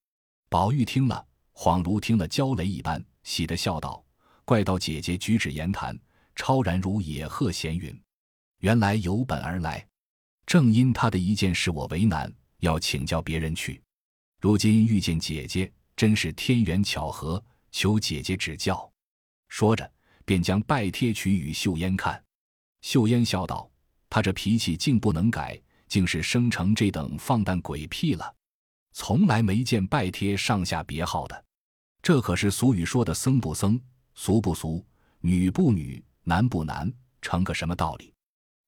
[0.49, 1.26] 宝玉听了，
[1.57, 4.05] 恍如听了焦雷一般，喜得笑道
[4.45, 5.99] ：“怪道姐姐举止言谈，
[6.35, 7.99] 超然如野鹤闲云。
[8.59, 9.85] 原来有本而来，
[10.45, 13.83] 正因他的一件事我为难，要请教别人去。
[14.39, 17.43] 如今遇见姐姐，真是天缘巧合，
[17.73, 18.89] 求姐姐指教。”
[19.49, 19.91] 说着，
[20.27, 22.23] 便将拜帖取与秀烟看。
[22.83, 23.69] 秀烟笑道
[24.11, 28.35] ：“他这脾气竟不能改，竟是生成这等放荡鬼癖了。
[28.93, 31.45] 从来没见拜帖上下别号的，
[32.07, 33.81] 这可是俗语说的僧不僧，
[34.15, 34.87] 俗不俗，
[35.23, 36.89] 女不女，男不男，
[37.21, 38.15] 成个什么道理？”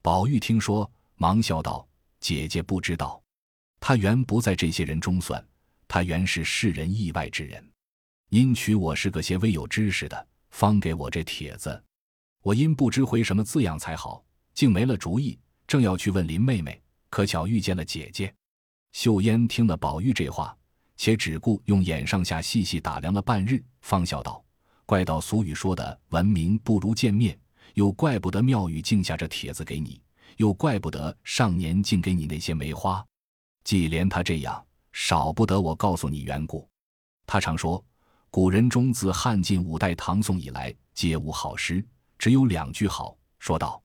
[0.03, 1.87] 宝玉听说，忙笑道
[2.19, 3.23] ：“姐姐不知道，
[3.79, 5.41] 他原不在这些人中算，
[5.87, 7.65] 他原是世人意外之人，
[8.31, 11.81] 因娶我是个些微有知识的，方给我这帖子。”
[12.43, 18.35] 我因不知回什么字样才好，竟没了主意，正要去问林妹妹，可巧遇见了姐姐。
[18.91, 20.58] 秀烟听了宝玉这话，
[20.99, 24.45] 且只顾用眼上下细细打量了半日，方笑道
[24.85, 27.39] ：“怪道俗语说的‘闻名不如见面’，
[27.75, 30.03] 又怪不得妙玉竟下这帖子给你，
[30.39, 33.03] 又怪不得上年竟给你那些梅花。
[33.63, 36.69] 既连他这样，少不得我告诉你缘故。
[37.27, 37.83] 他常说，
[38.29, 41.87] 古人中自汉晋五代唐宋以来，皆无好诗，
[42.19, 43.17] 只有两句好。
[43.39, 43.81] 说道：‘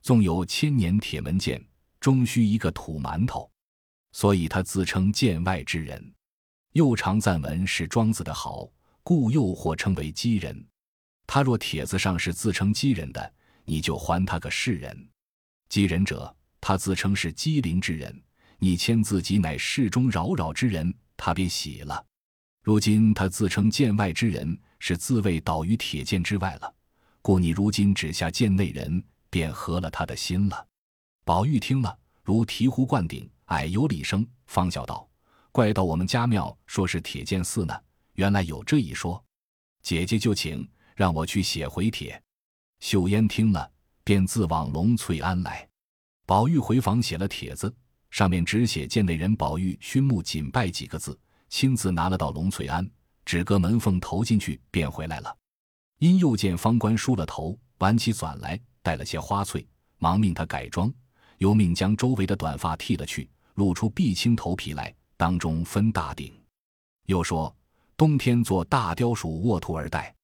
[0.00, 1.62] 纵有千年铁门剑，
[2.00, 3.50] 终须一个土馒头。’”
[4.12, 6.14] 所以他自称见外之人，
[6.76, 8.68] 又常赞文是庄子的好，
[9.02, 10.62] 故又或称为讥人。
[11.26, 13.32] 他若帖子上是自称讥人的，
[13.64, 15.08] 你就还他个世人。
[15.70, 18.22] 讥人者，他自称是机灵之人，
[18.58, 22.04] 你签自己乃世中扰扰之人，他便喜了。
[22.62, 26.70] 如今他自称剑外之人，是自谓倒于铁剑之外了，
[27.22, 30.66] 故你如今只下剑内人，便合了他的心了。
[31.24, 33.26] 宝玉听了，如醍醐灌顶。
[33.46, 35.05] 哎，有礼声，方笑道
[35.56, 37.74] ：“怪到我们家庙说是铁剑寺呢，
[38.12, 39.24] 原来有这一说。
[39.82, 42.22] 姐姐就请让我去写回帖。”
[42.80, 43.72] 秀烟听了，
[44.04, 45.66] 便自往龙翠庵来。
[46.26, 47.74] 宝玉回房写了帖子，
[48.10, 52.86] 上面只写见内人宝玉熏目谨拜几个字，亲自拿了到龙翠庵，
[53.24, 55.34] 只隔门缝投进去，便回来了。
[56.00, 59.66] 因又见方官梳了头，挽起纂来，带了些花翠，
[59.96, 60.92] 忙命他改装，
[61.38, 63.26] 又命将周围的短发剃了去。
[63.54, 66.32] 露出碧青头皮来，当中分大顶。
[67.06, 67.54] 又说
[67.96, 70.14] 冬天做大雕鼠卧兔而戴，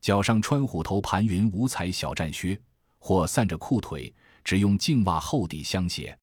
[0.00, 2.60] 脚上穿虎头盘云五彩小战靴，
[2.98, 6.16] 或散着裤腿，只用净袜厚底相鞋。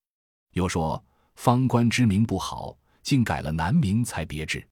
[0.53, 1.03] 又说
[1.35, 4.67] 方官之名不好，竟改了男名才别致，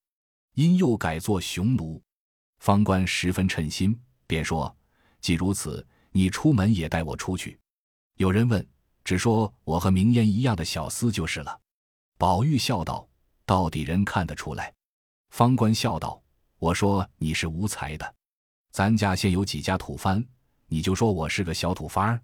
[0.56, 2.02] 因又改作雄奴。
[2.60, 4.76] 方官十分称心，便说
[5.22, 7.58] ：“既如此，你出门也带我出去。”
[8.20, 8.68] 有人问，
[9.06, 11.60] 只说我和明烟一样的小厮就是了。
[12.18, 13.08] 宝玉笑道
[13.50, 14.72] ：“到底人看得出来。”
[15.34, 16.22] 方官笑道
[16.62, 18.16] ：“我说你是无才的，
[18.72, 20.24] 咱家现有几家土番，
[20.68, 22.22] 你就说我是个小土番儿。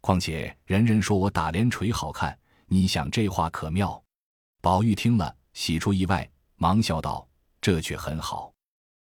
[0.00, 4.00] 况且人人说我打连锤好看，你想这话可妙？”
[4.62, 7.26] 宝玉听了，喜出意外，忙笑道
[7.60, 8.52] ：“这却很好。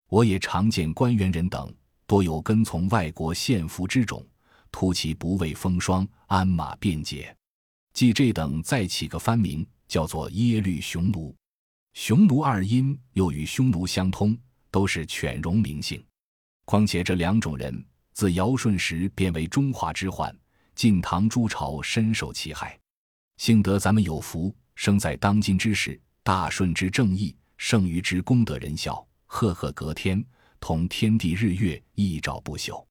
[0.08, 1.70] 我也常见官员人等，
[2.06, 4.26] 多有跟从外国献俘之种，
[4.72, 7.36] 突其不畏风霜，鞍马便捷。
[7.92, 11.34] 即这等再起个番名。”叫做耶律雄奴，
[12.00, 14.38] 雄奴二音又与匈奴相通，
[14.70, 16.00] 都是犬戎名姓。
[16.64, 20.32] 况且这两种人自尧舜时便为中华之患，
[20.76, 22.78] 晋唐诸朝深受其害。
[23.38, 30.24] 幸得咱们有福，生在当今之时，大顺之正义，圣于之功德仁孝，赫赫隔天，
[30.60, 32.86] 同天地日月一照不朽。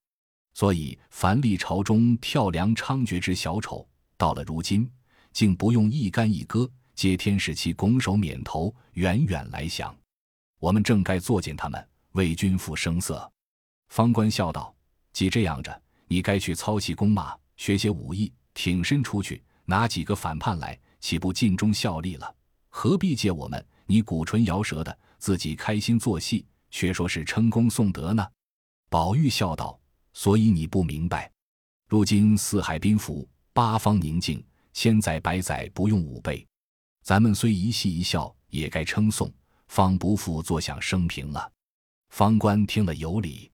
[0.53, 4.91] 所以凡历朝中跳梁猖獗之小丑，到了如今，
[5.31, 6.69] 竟不用一干一戈。
[6.97, 9.95] 皆天使其拱手免头，远远来降。
[10.57, 13.31] 我们正该作践他们，为君父声色。
[13.89, 14.75] 方官笑道
[15.13, 22.35] ：“既这样着，你该去操习弓马，学些武艺，挺身出去，拿几个反叛来，岂不尽忠效力了？
[22.69, 23.63] 何必借我们？
[23.85, 28.27] 你鼓唇摇舌的，自己开心做戏，却说是称功颂德呢？”
[28.89, 29.79] 宝玉笑道
[30.13, 31.31] ：“所以你不明白，
[31.87, 36.43] 如今四海宾服，八方宁静，千载百载不用武备。”
[37.07, 39.33] 咱们虽一戏一笑，也该称颂，
[39.69, 41.49] 方不负坐享生平了。
[42.09, 43.49] 方官听了有理，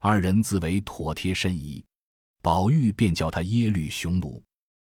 [0.00, 1.84] 二人自为妥帖甚宜。
[2.42, 4.42] 宝玉便叫他耶律雄奴。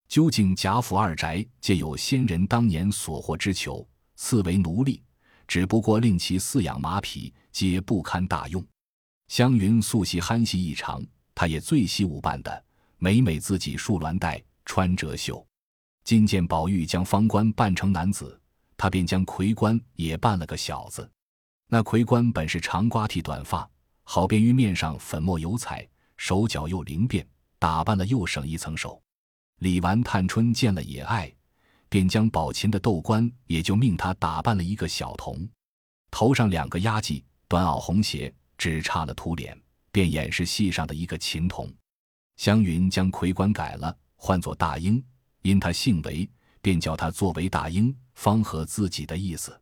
[0.07, 3.83] 究竟贾府二宅皆有先人当年所获之囚，
[4.15, 5.01] 赐为奴隶，
[5.47, 8.63] 只不过令其饲养马匹，皆不堪大用。
[9.29, 12.65] 湘云素习憨戏异常，他也最习武扮的，
[12.99, 15.43] 每每自己束鸾带，穿折袖。
[16.05, 18.39] 今见宝玉将方官扮成男子，
[18.77, 21.09] 他便将魁官也扮了个小子。
[21.67, 23.67] 那魁官本是长瓜剃短发，
[24.03, 29.01] 好便于面上粉墨油彩，手脚又灵便，打扮了又省一层手。
[29.61, 31.33] 李纨、探春见了也爱，
[31.89, 35.49] 便将宝琴的斗官也就命他打扮了一个小童，
[36.11, 39.59] 头上两个压髻，短袄红鞋，只差了涂脸，
[39.91, 41.67] 便演是戏上的一个琴童。
[42.37, 45.03] 湘云将魁官改了，唤作大英。
[45.45, 46.27] 因他姓韦，
[46.59, 49.55] 便叫他作韦大英，方合自己的意思。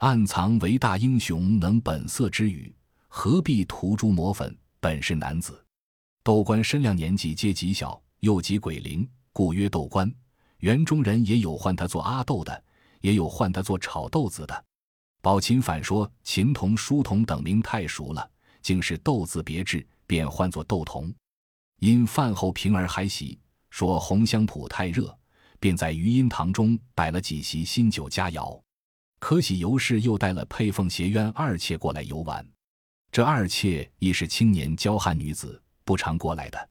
[0.00, 2.70] 暗藏韦大英雄能本色之语，
[3.08, 4.54] 何必涂朱抹粉？
[4.80, 5.64] 本是男子。
[6.22, 10.14] 窦官身量年纪皆极小，又极鬼灵，故曰窦官。
[10.58, 12.62] 园中人也有唤他做阿豆的，
[13.00, 14.64] 也有唤他做炒豆子的。
[15.22, 21.10] 宝琴反说琴童、书童等名太熟了，竟是豆字别致，便唤作豆童。
[21.78, 23.38] 因饭后平儿还喜。
[23.74, 25.12] 说红香圃太热，
[25.58, 28.62] 便在余荫堂中摆了几席新酒佳肴。
[29.18, 32.48] 可喜尤氏又带了佩凤斜渊二妾过来游玩。
[33.10, 36.68] 这二妾亦是青年娇汉女子，不常过来的。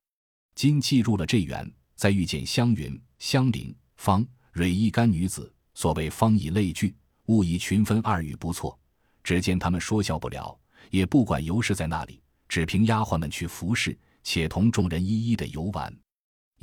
[0.56, 8.80] 今既入了这园，再遇见湘云、香菱、方蕊一干女子，所谓方以类聚，物以群分，二语不错。
[9.26, 10.58] 只见他们说笑不了，
[10.90, 15.94] 也不管尤氏在那里，只凭丫鬟们去服侍，且同众人一一的游玩。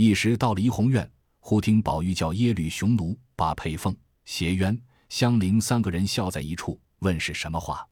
[0.00, 1.06] 一时到了怡红院，
[1.40, 7.86] 忽听宝玉叫耶律雄奴，把佩凤、斜渊、香菱三个人笑在一处，问是什么话。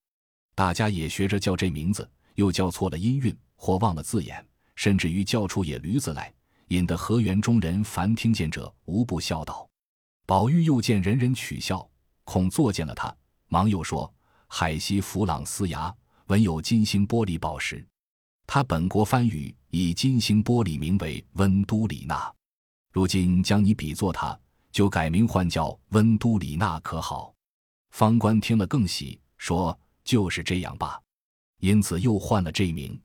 [0.55, 4.43] 大家也学着叫这名字，又叫错了音韵，或忘了字眼，
[4.75, 6.33] 甚至于叫出野驴子来，
[6.69, 9.69] 引得河园中人凡听见者无不笑道。
[10.25, 11.87] 宝玉又见人人取笑，
[12.25, 13.15] 恐作践了他，
[13.49, 14.11] 忙又说
[14.49, 15.95] ：“海西弗朗斯牙
[16.29, 17.87] 闻有金星玻璃宝石，
[18.47, 22.33] 他本国番语以金星玻璃名为温都里纳，
[22.93, 24.39] 如今将你比作他，
[24.71, 27.35] 就改名换叫温都里纳，可好？”
[27.91, 29.79] 方官听了更喜，说。
[30.05, 30.99] 就是这样吧，
[31.59, 32.99] 因此又换了这名。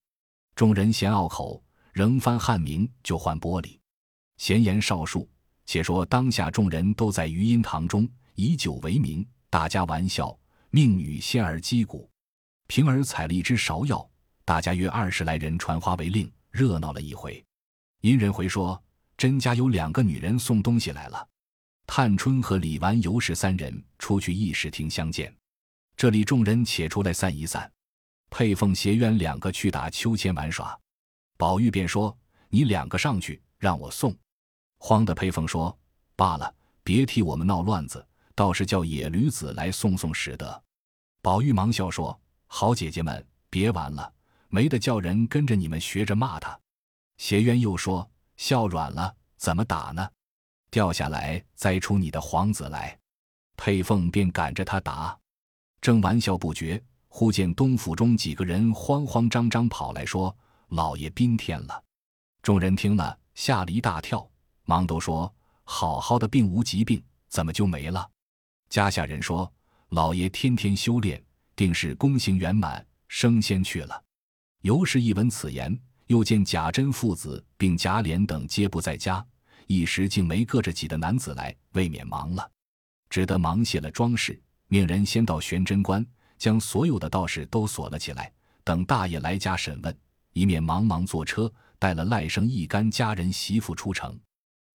[0.56, 3.78] 众人嫌拗口，仍翻汉名，就换玻璃。
[4.38, 5.30] 闲言少述，
[5.66, 10.34] 且说当下众人都在余音堂中，以酒为名，大家玩笑。
[10.70, 12.10] 命女仙儿击鼓，
[12.68, 14.10] 平儿采了一支芍药，
[14.46, 17.44] 大家约二十来人传花为令，热闹了一回。
[18.02, 18.82] 殷人回说，
[19.18, 21.28] 甄家有两个女人送东西来了。
[21.88, 25.36] 探春和李纨、尤氏三人出去议事厅相见。
[25.98, 27.70] 这里众人且出来散一散，
[28.30, 30.80] 佩凤偕渊两个去打秋千玩耍，
[31.38, 32.16] 宝玉便说
[32.50, 34.16] ：“你两个上去，让我送。”
[34.78, 35.76] 慌的佩凤说
[36.16, 40.64] ：“罢了，别替我们闹乱子，倒是叫野驴子来送送使得。”
[41.22, 44.14] 宝玉忙笑说：“好姐姐们，别玩了，
[44.54, 46.58] 没得叫人跟着你们学着骂他。”
[47.18, 50.08] 邪渊又说：“笑软了，怎么打呢？
[50.70, 52.96] 掉下来栽出你的皇子来。”
[53.58, 55.18] 佩凤便赶着他打。
[55.82, 60.36] 正玩笑不绝，忽见东府中几个人慌慌张张跑来说
[60.70, 61.84] ：“老爷宾天了。”
[62.44, 64.30] 众人听了，吓了一大跳，
[64.66, 65.34] 忙都说
[65.66, 68.08] ：“好好的并无疾病，怎么就没了？”
[68.70, 69.52] 家下人说
[69.90, 71.24] ：“老爷天天修炼，
[71.56, 74.04] 定是功行圆满，升仙去了。”
[74.64, 79.26] 尤氏一闻此言，又见贾珍父子并贾琏等皆不在家，
[79.68, 82.50] 一时竟没个着几个男子来，未免忙了，
[83.10, 84.42] 只得忙卸了装饰。
[84.70, 86.06] 命人先到玄真观，
[86.38, 88.32] 将所有的道士都锁了起来，
[88.64, 89.94] 等大爷来家审问。
[90.32, 94.18] 一面忙忙坐车，带了赖生一干家人媳妇出城，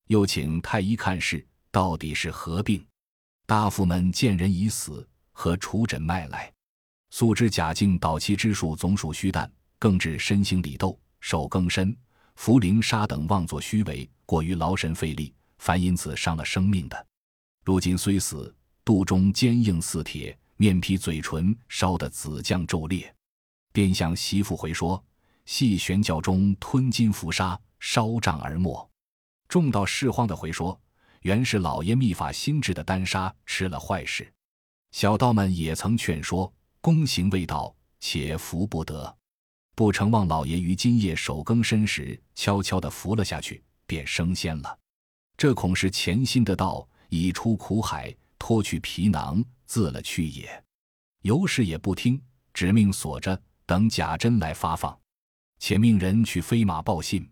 [0.08, 2.86] 又请太医看事，到底是何病？
[3.46, 6.52] 大夫们见人已死，和除诊脉来。
[7.08, 11.96] 素知贾敬导气之术总属虚诞，更致身心里斗，手更深，
[12.36, 17.06] 茯苓沙等妄作虚为，过于劳神费力，凡因此伤了生命的。
[17.64, 18.54] 如今虽死。
[18.84, 23.14] 肚中坚硬似铁，面皮嘴唇烧得紫绛骤裂，
[23.70, 25.04] 便向媳妇回说
[25.44, 28.90] ：“系玄教中吞金服沙，烧胀而没。”
[29.46, 30.80] 众道释慌的回说
[31.20, 34.32] ：“原是老爷秘法新制的丹砂吃了坏事。”
[34.90, 39.14] 小道们也曾劝说：“功行未到，且服不得。”
[39.78, 44.76] 不成望老爷于今夜守更深时，悄悄的服了下去，便升仙了。
[45.36, 48.12] 这恐是潜心的道，已出苦海。
[48.40, 50.64] 脱去皮囊，自了去也。
[51.22, 52.20] 尤氏也不听，
[52.52, 54.98] 只命锁着，等贾珍来发放。
[55.60, 57.30] 且命人去飞马报信，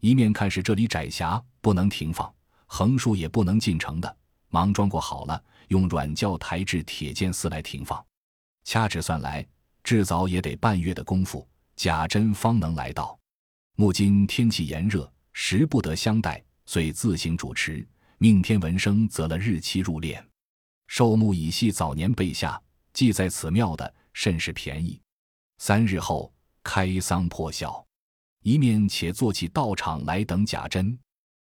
[0.00, 2.30] 一面看是这里窄狭，不能停放；
[2.66, 4.14] 横竖也不能进城的，
[4.50, 8.04] 忙装过好了，用软轿抬至铁剑寺来停放。
[8.64, 9.46] 掐指算来，
[9.82, 11.48] 至早也得半月的功夫，
[11.78, 13.16] 贾珍方能来到。
[13.76, 17.86] 目今天气炎热，时不得相待，遂自行主持，
[18.18, 20.20] 命天文生择了日期入殓。
[20.88, 22.60] 寿木以系早年备下，
[22.92, 25.00] 记在此庙的甚是便宜。
[25.58, 27.86] 三日后开丧破孝，
[28.42, 30.98] 一面且做起道场来等贾珍。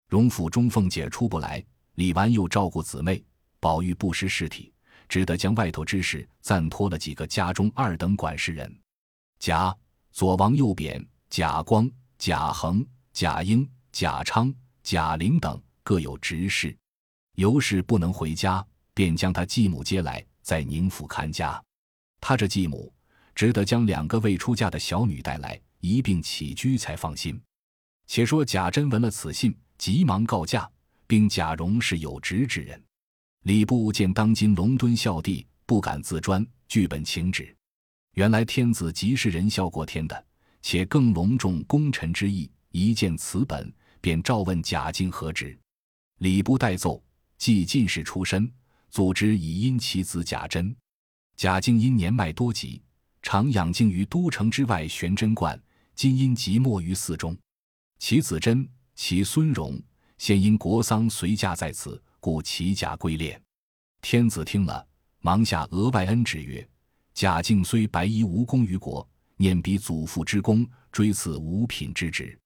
[0.08, 1.64] 荣府中凤姐出不来，
[1.94, 3.24] 李纨又照顾姊妹，
[3.60, 4.74] 宝玉不识事体，
[5.08, 8.70] 只得将外头之事暂托了几个家中二等管事人。
[9.38, 9.74] 贾
[10.18, 11.00] 左王右匾
[11.30, 11.88] 贾光、
[12.18, 14.52] 贾恒、贾英、贾昌、
[14.82, 16.76] 贾玲等各有执事，
[17.36, 18.66] 尤氏不能回家。
[18.92, 21.62] 便将他继母接来，在宁府看家。
[22.20, 22.92] 他这继母
[23.32, 27.40] 只得将两个未出嫁的小女带来，一并起居，才放心。
[28.08, 30.68] 且说贾珍闻了此信，急忙告假，
[31.06, 32.82] 并贾蓉是有职之人。
[33.44, 37.54] 礼部见当今龙敦孝帝，不敢自专，据本请旨。
[38.18, 40.26] 原来天子即是仁孝过天的，
[40.60, 42.50] 且更隆重功臣之意。
[42.72, 45.56] 一见此本，便召问贾敬何职。
[46.18, 47.00] 礼部代奏，
[47.36, 48.52] 即进士出身。
[48.90, 50.74] 祖之以因其子贾珍。
[51.36, 52.82] 贾敬因年迈多疾，
[53.22, 55.56] 常养静于都城之外玄真观。
[55.94, 57.38] 今因即没于寺中。
[58.00, 59.80] 其子珍、其孙荣，
[60.16, 63.38] 现因国丧随驾在此，故齐甲归殓。
[64.02, 64.84] 天子听了，
[65.20, 66.68] 忙下额外恩旨曰：
[67.18, 69.04] 贾敬虽白衣无功于国，
[69.38, 72.38] 念彼祖父之功，追赐五品之职，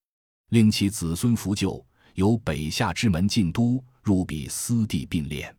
[0.49, 5.53] 令其子孙扶柩，由北下之门进都，入彼私地并殓。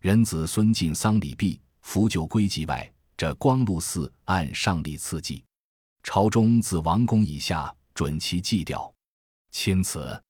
[0.00, 5.44] 人子孙尽丧礼毕，扶柩归祭外，这光禄寺按上例赐祭。
[6.02, 8.92] 朝中自王公以下准其祭吊。
[9.52, 10.20] 钦此。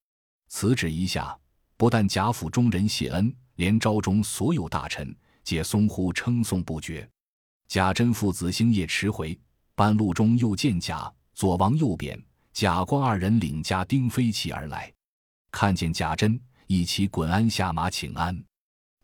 [0.51, 1.35] 此旨一下，
[1.79, 7.09] 不但贾府中人谢恩，连朝中所有大臣皆松呼称颂不绝。
[7.69, 9.39] 贾珍父子星夜迟回，
[9.75, 12.19] 半路中又见贾左王右贬、
[12.55, 14.91] 贾光二人领家丁飞骑而来，
[15.51, 18.43] 看见贾珍，一起滚鞍下马请安。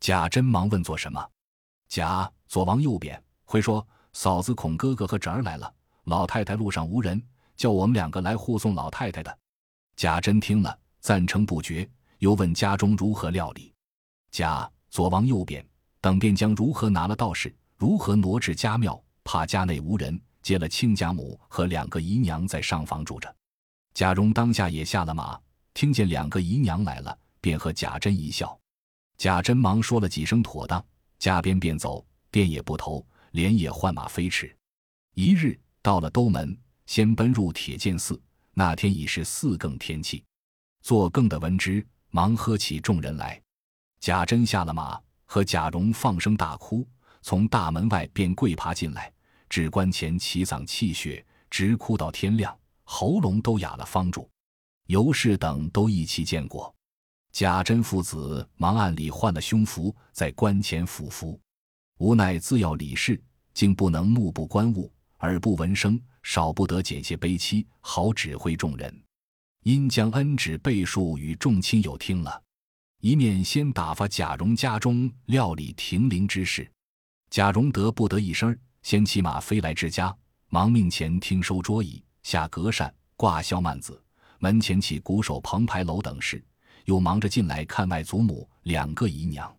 [0.00, 1.22] 贾珍忙问做什么？
[1.90, 5.70] 贾左王右贬回说：嫂子恐哥哥和侄儿来了。
[6.04, 7.22] 老太太路上无人，
[7.56, 9.38] 叫我们两个来护送老太太的。
[9.94, 11.86] 贾珍听了，赞成不绝，
[12.18, 13.74] 又问家中如何料理。
[14.30, 15.62] 贾左王右贬
[16.00, 23.34] 等便将如何拿了道士，如何挪至家庙，怕家内无人，接了亲家母和两个姨娘在上房住着。
[23.94, 25.38] 贾蓉当下也下了马，
[25.72, 28.58] 听见两个姨娘来了，便和贾珍一笑。
[29.18, 30.84] 贾珍忙说了几声妥当，
[31.18, 34.56] 加鞭便走，便也不投，连夜换马飞驰。
[35.14, 35.58] 一日。
[35.84, 38.18] 到了兜门，先奔入铁剑寺。
[38.54, 40.24] 那天已是四更天气，
[40.80, 43.38] 做更的闻之，忙喝起众人来。
[44.00, 46.88] 贾珍下了马，和贾蓉放声大哭，
[47.24, 49.10] 从大门外便跪爬进来，
[49.48, 54.28] 至关前齐嗓泣血，直哭到天亮，喉咙都哑了方住。
[54.88, 56.72] 尤氏等都一齐见过，
[57.32, 61.40] 贾珍父子忙暗里换了胸服，在关前俯伏，
[61.96, 63.18] 无奈自要理事，
[63.54, 64.92] 竟不能目不观物。
[65.20, 69.02] 耳不闻声，少不得减些悲戚，好指挥众人。
[69.62, 72.42] 因将恩旨背述与众亲友听了，
[73.00, 76.70] 一面先打发贾蓉家中料理停灵之事。
[77.34, 80.16] 贾荣得不得一声，先骑马飞来至家，
[80.50, 84.00] 忙命前听收桌椅，下隔扇，挂销幔子，
[84.38, 86.40] 门前起鼓手棚牌楼等事，
[86.84, 89.52] 又忙着进来看外祖母两个姨娘。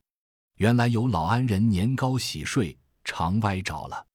[0.56, 4.08] 原来有老安人年高喜睡，常歪着了。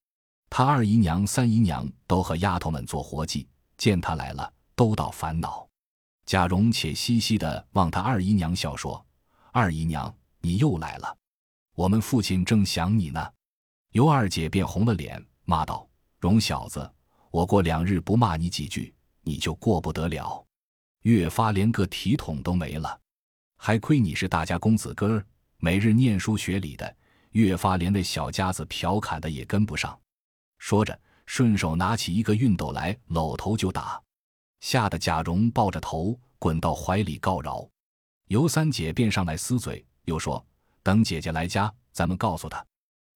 [0.49, 3.47] 他二姨娘、三姨娘都和丫头们做活计，
[3.77, 5.69] 见他来了，都倒烦恼。
[6.25, 9.05] 贾蓉且嘻嘻的望他二姨娘笑说
[9.53, 11.15] ：“二姨娘，你又来了，
[11.75, 13.31] 我们父亲正想你呢。”
[13.93, 15.89] 尤二姐便红了脸，骂道
[16.21, 16.89] ：“蓉小子，
[17.33, 20.47] 我过两日不骂你几句，你就过不得了。
[21.03, 23.01] 越发连个体统都没了，
[23.57, 25.27] 还亏你是大家公子哥儿，
[25.59, 26.97] 每日念书学礼的，
[27.33, 29.99] 越发连那小家子调侃的也跟不上。”
[30.59, 34.01] 说着，顺手拿起一个熨斗来，搂头就打，
[34.61, 37.69] 吓得贾蓉抱着头滚到怀里告饶。
[38.29, 40.47] 尤三姐便上来撕嘴，又说
[40.85, 42.65] ：“等姐姐来家，咱们告诉她。”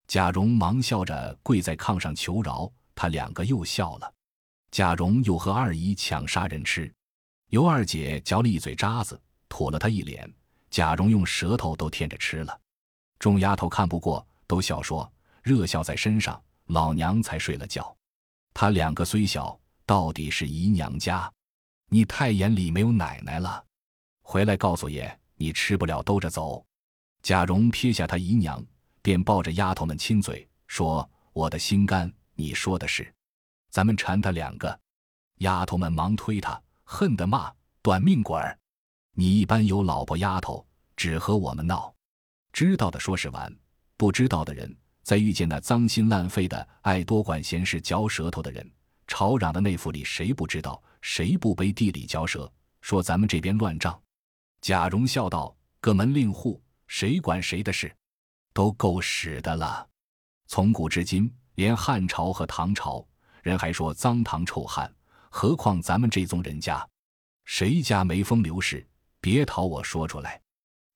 [0.07, 4.15] 贾蓉忙笑着跪在炕上求饶，他两个又笑了。
[4.71, 6.93] 贾蓉又和二姨抢杀人吃，
[7.51, 10.33] 尤二姐嚼了一嘴渣子，吐了他一脸。
[10.71, 12.61] 贾蓉用舌头都舔着吃了。
[13.19, 15.11] 众丫头看不过，都笑说
[15.43, 17.95] ：“热笑在身上。”老娘才睡了觉，
[18.55, 21.31] 他两个虽小，到底是姨娘家。
[21.91, 23.63] 你太眼里没有奶奶了，
[24.23, 26.65] 回来告诉爷，你吃不了兜着走。
[27.23, 28.65] 贾蓉撇下他姨娘，
[29.05, 33.15] 便抱着丫头们亲嘴，说：“我的心肝，你说的是，
[33.69, 34.81] 咱们缠他两个。”
[35.41, 37.53] 丫头们忙推他，恨得骂
[37.83, 38.59] ：“短命鬼儿！
[39.13, 41.95] 你一般有老婆丫头，只和我们闹。
[42.51, 43.55] 知道的说是玩，
[43.99, 44.75] 不知道的人。”
[45.05, 48.67] 在遇见那脏心烂肺的、爱多管闲事、嚼舌头的人，
[49.07, 50.83] 吵嚷的内府里谁不知道？
[51.03, 52.51] 谁不背地里嚼舌，
[52.81, 54.01] 说咱们这边乱账？
[54.63, 57.95] 贾蓉笑道：“各门令户，谁管谁的事？
[58.55, 59.87] 都够使的了。
[60.47, 63.07] 从古至今，连汉朝和唐朝
[63.43, 64.91] 人还说脏唐臭汉，
[65.29, 66.89] 何况咱们这宗人家？
[67.45, 68.87] 谁家没风流事？
[69.21, 70.41] 别讨我说出来。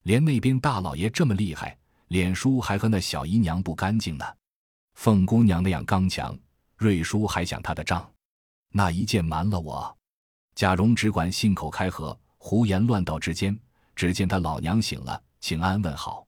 [0.03, 1.77] 连那边大老爷这么厉害。”
[2.09, 4.25] 脸叔还和那小姨娘不干净呢，
[4.95, 6.35] 凤姑娘那样刚强，
[6.75, 8.11] 瑞叔还想她的账，
[8.69, 9.95] 那一剑瞒了我。
[10.55, 13.55] 贾蓉只管信口开河，胡言乱道之间，
[13.95, 16.25] 只见他老娘醒了，请安问好，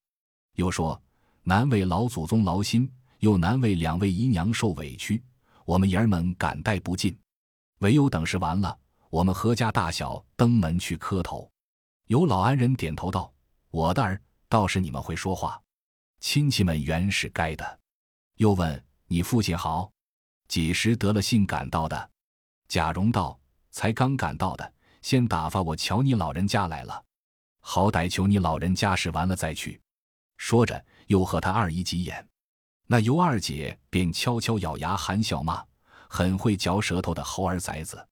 [0.54, 1.02] 又说
[1.44, 5.22] 难为老祖宗劳心，又难为两位姨娘受委屈，
[5.66, 7.18] 我们爷儿们感戴不尽，
[7.80, 8.78] 唯有等事完了，
[9.10, 11.50] 我们何家大小登门去磕头。
[12.08, 13.34] 有老安人点头道
[13.72, 15.60] ：“我的儿，倒是你们会说话。”
[16.20, 17.80] 亲戚们原是该的。
[18.38, 19.92] 又问你父亲好，
[20.48, 22.10] 几时得了信赶到的？
[22.68, 23.40] 贾蓉道：
[23.72, 27.04] 才刚赶到的，先打发我瞧你老人家来了，
[27.62, 29.82] 好歹求你老人家事完了再去。
[30.38, 32.26] 说着，又和他二姨急眼。
[32.88, 35.64] 那尤二姐便悄悄咬牙含笑骂
[36.10, 38.08] ：“很会嚼舌头的猴儿崽子，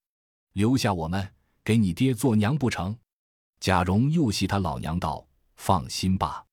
[0.54, 1.34] 留下我们
[1.64, 2.96] 给你爹做娘不成？”
[3.62, 5.26] 贾蓉又戏他老娘道
[5.56, 6.46] ：“放心吧，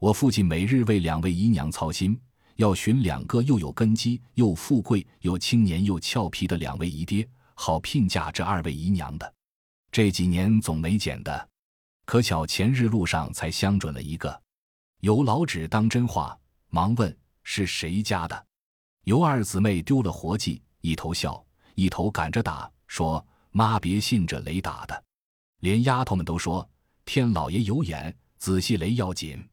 [0.00, 2.20] 我父亲每日为两位姨娘操心，
[2.56, 9.34] 要寻两个又有根基又富贵又青年又俏皮的两位姨爹，好聘嫁这二位姨娘的。
[9.90, 11.48] 这几年总没捡的，
[12.04, 14.42] 可巧前日路上才相准了一个。”
[15.04, 16.34] 尤老指当真话，
[16.70, 17.14] 忙问。
[17.42, 18.46] 是谁家的？
[19.02, 21.44] 尤二姊妹丢了活计，一头笑，
[21.74, 25.04] 一头赶着打，说：“妈别信这雷打的。”
[25.60, 26.66] 连丫头们都说
[27.04, 29.46] ：“天老爷有眼，仔细雷要紧。”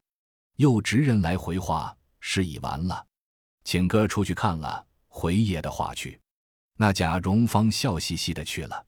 [0.56, 3.06] 又执人来回话，事已完了，
[3.62, 6.18] 请哥出去看了，回爷的话去。
[6.78, 8.86] 那贾蓉方笑嘻嘻的去了。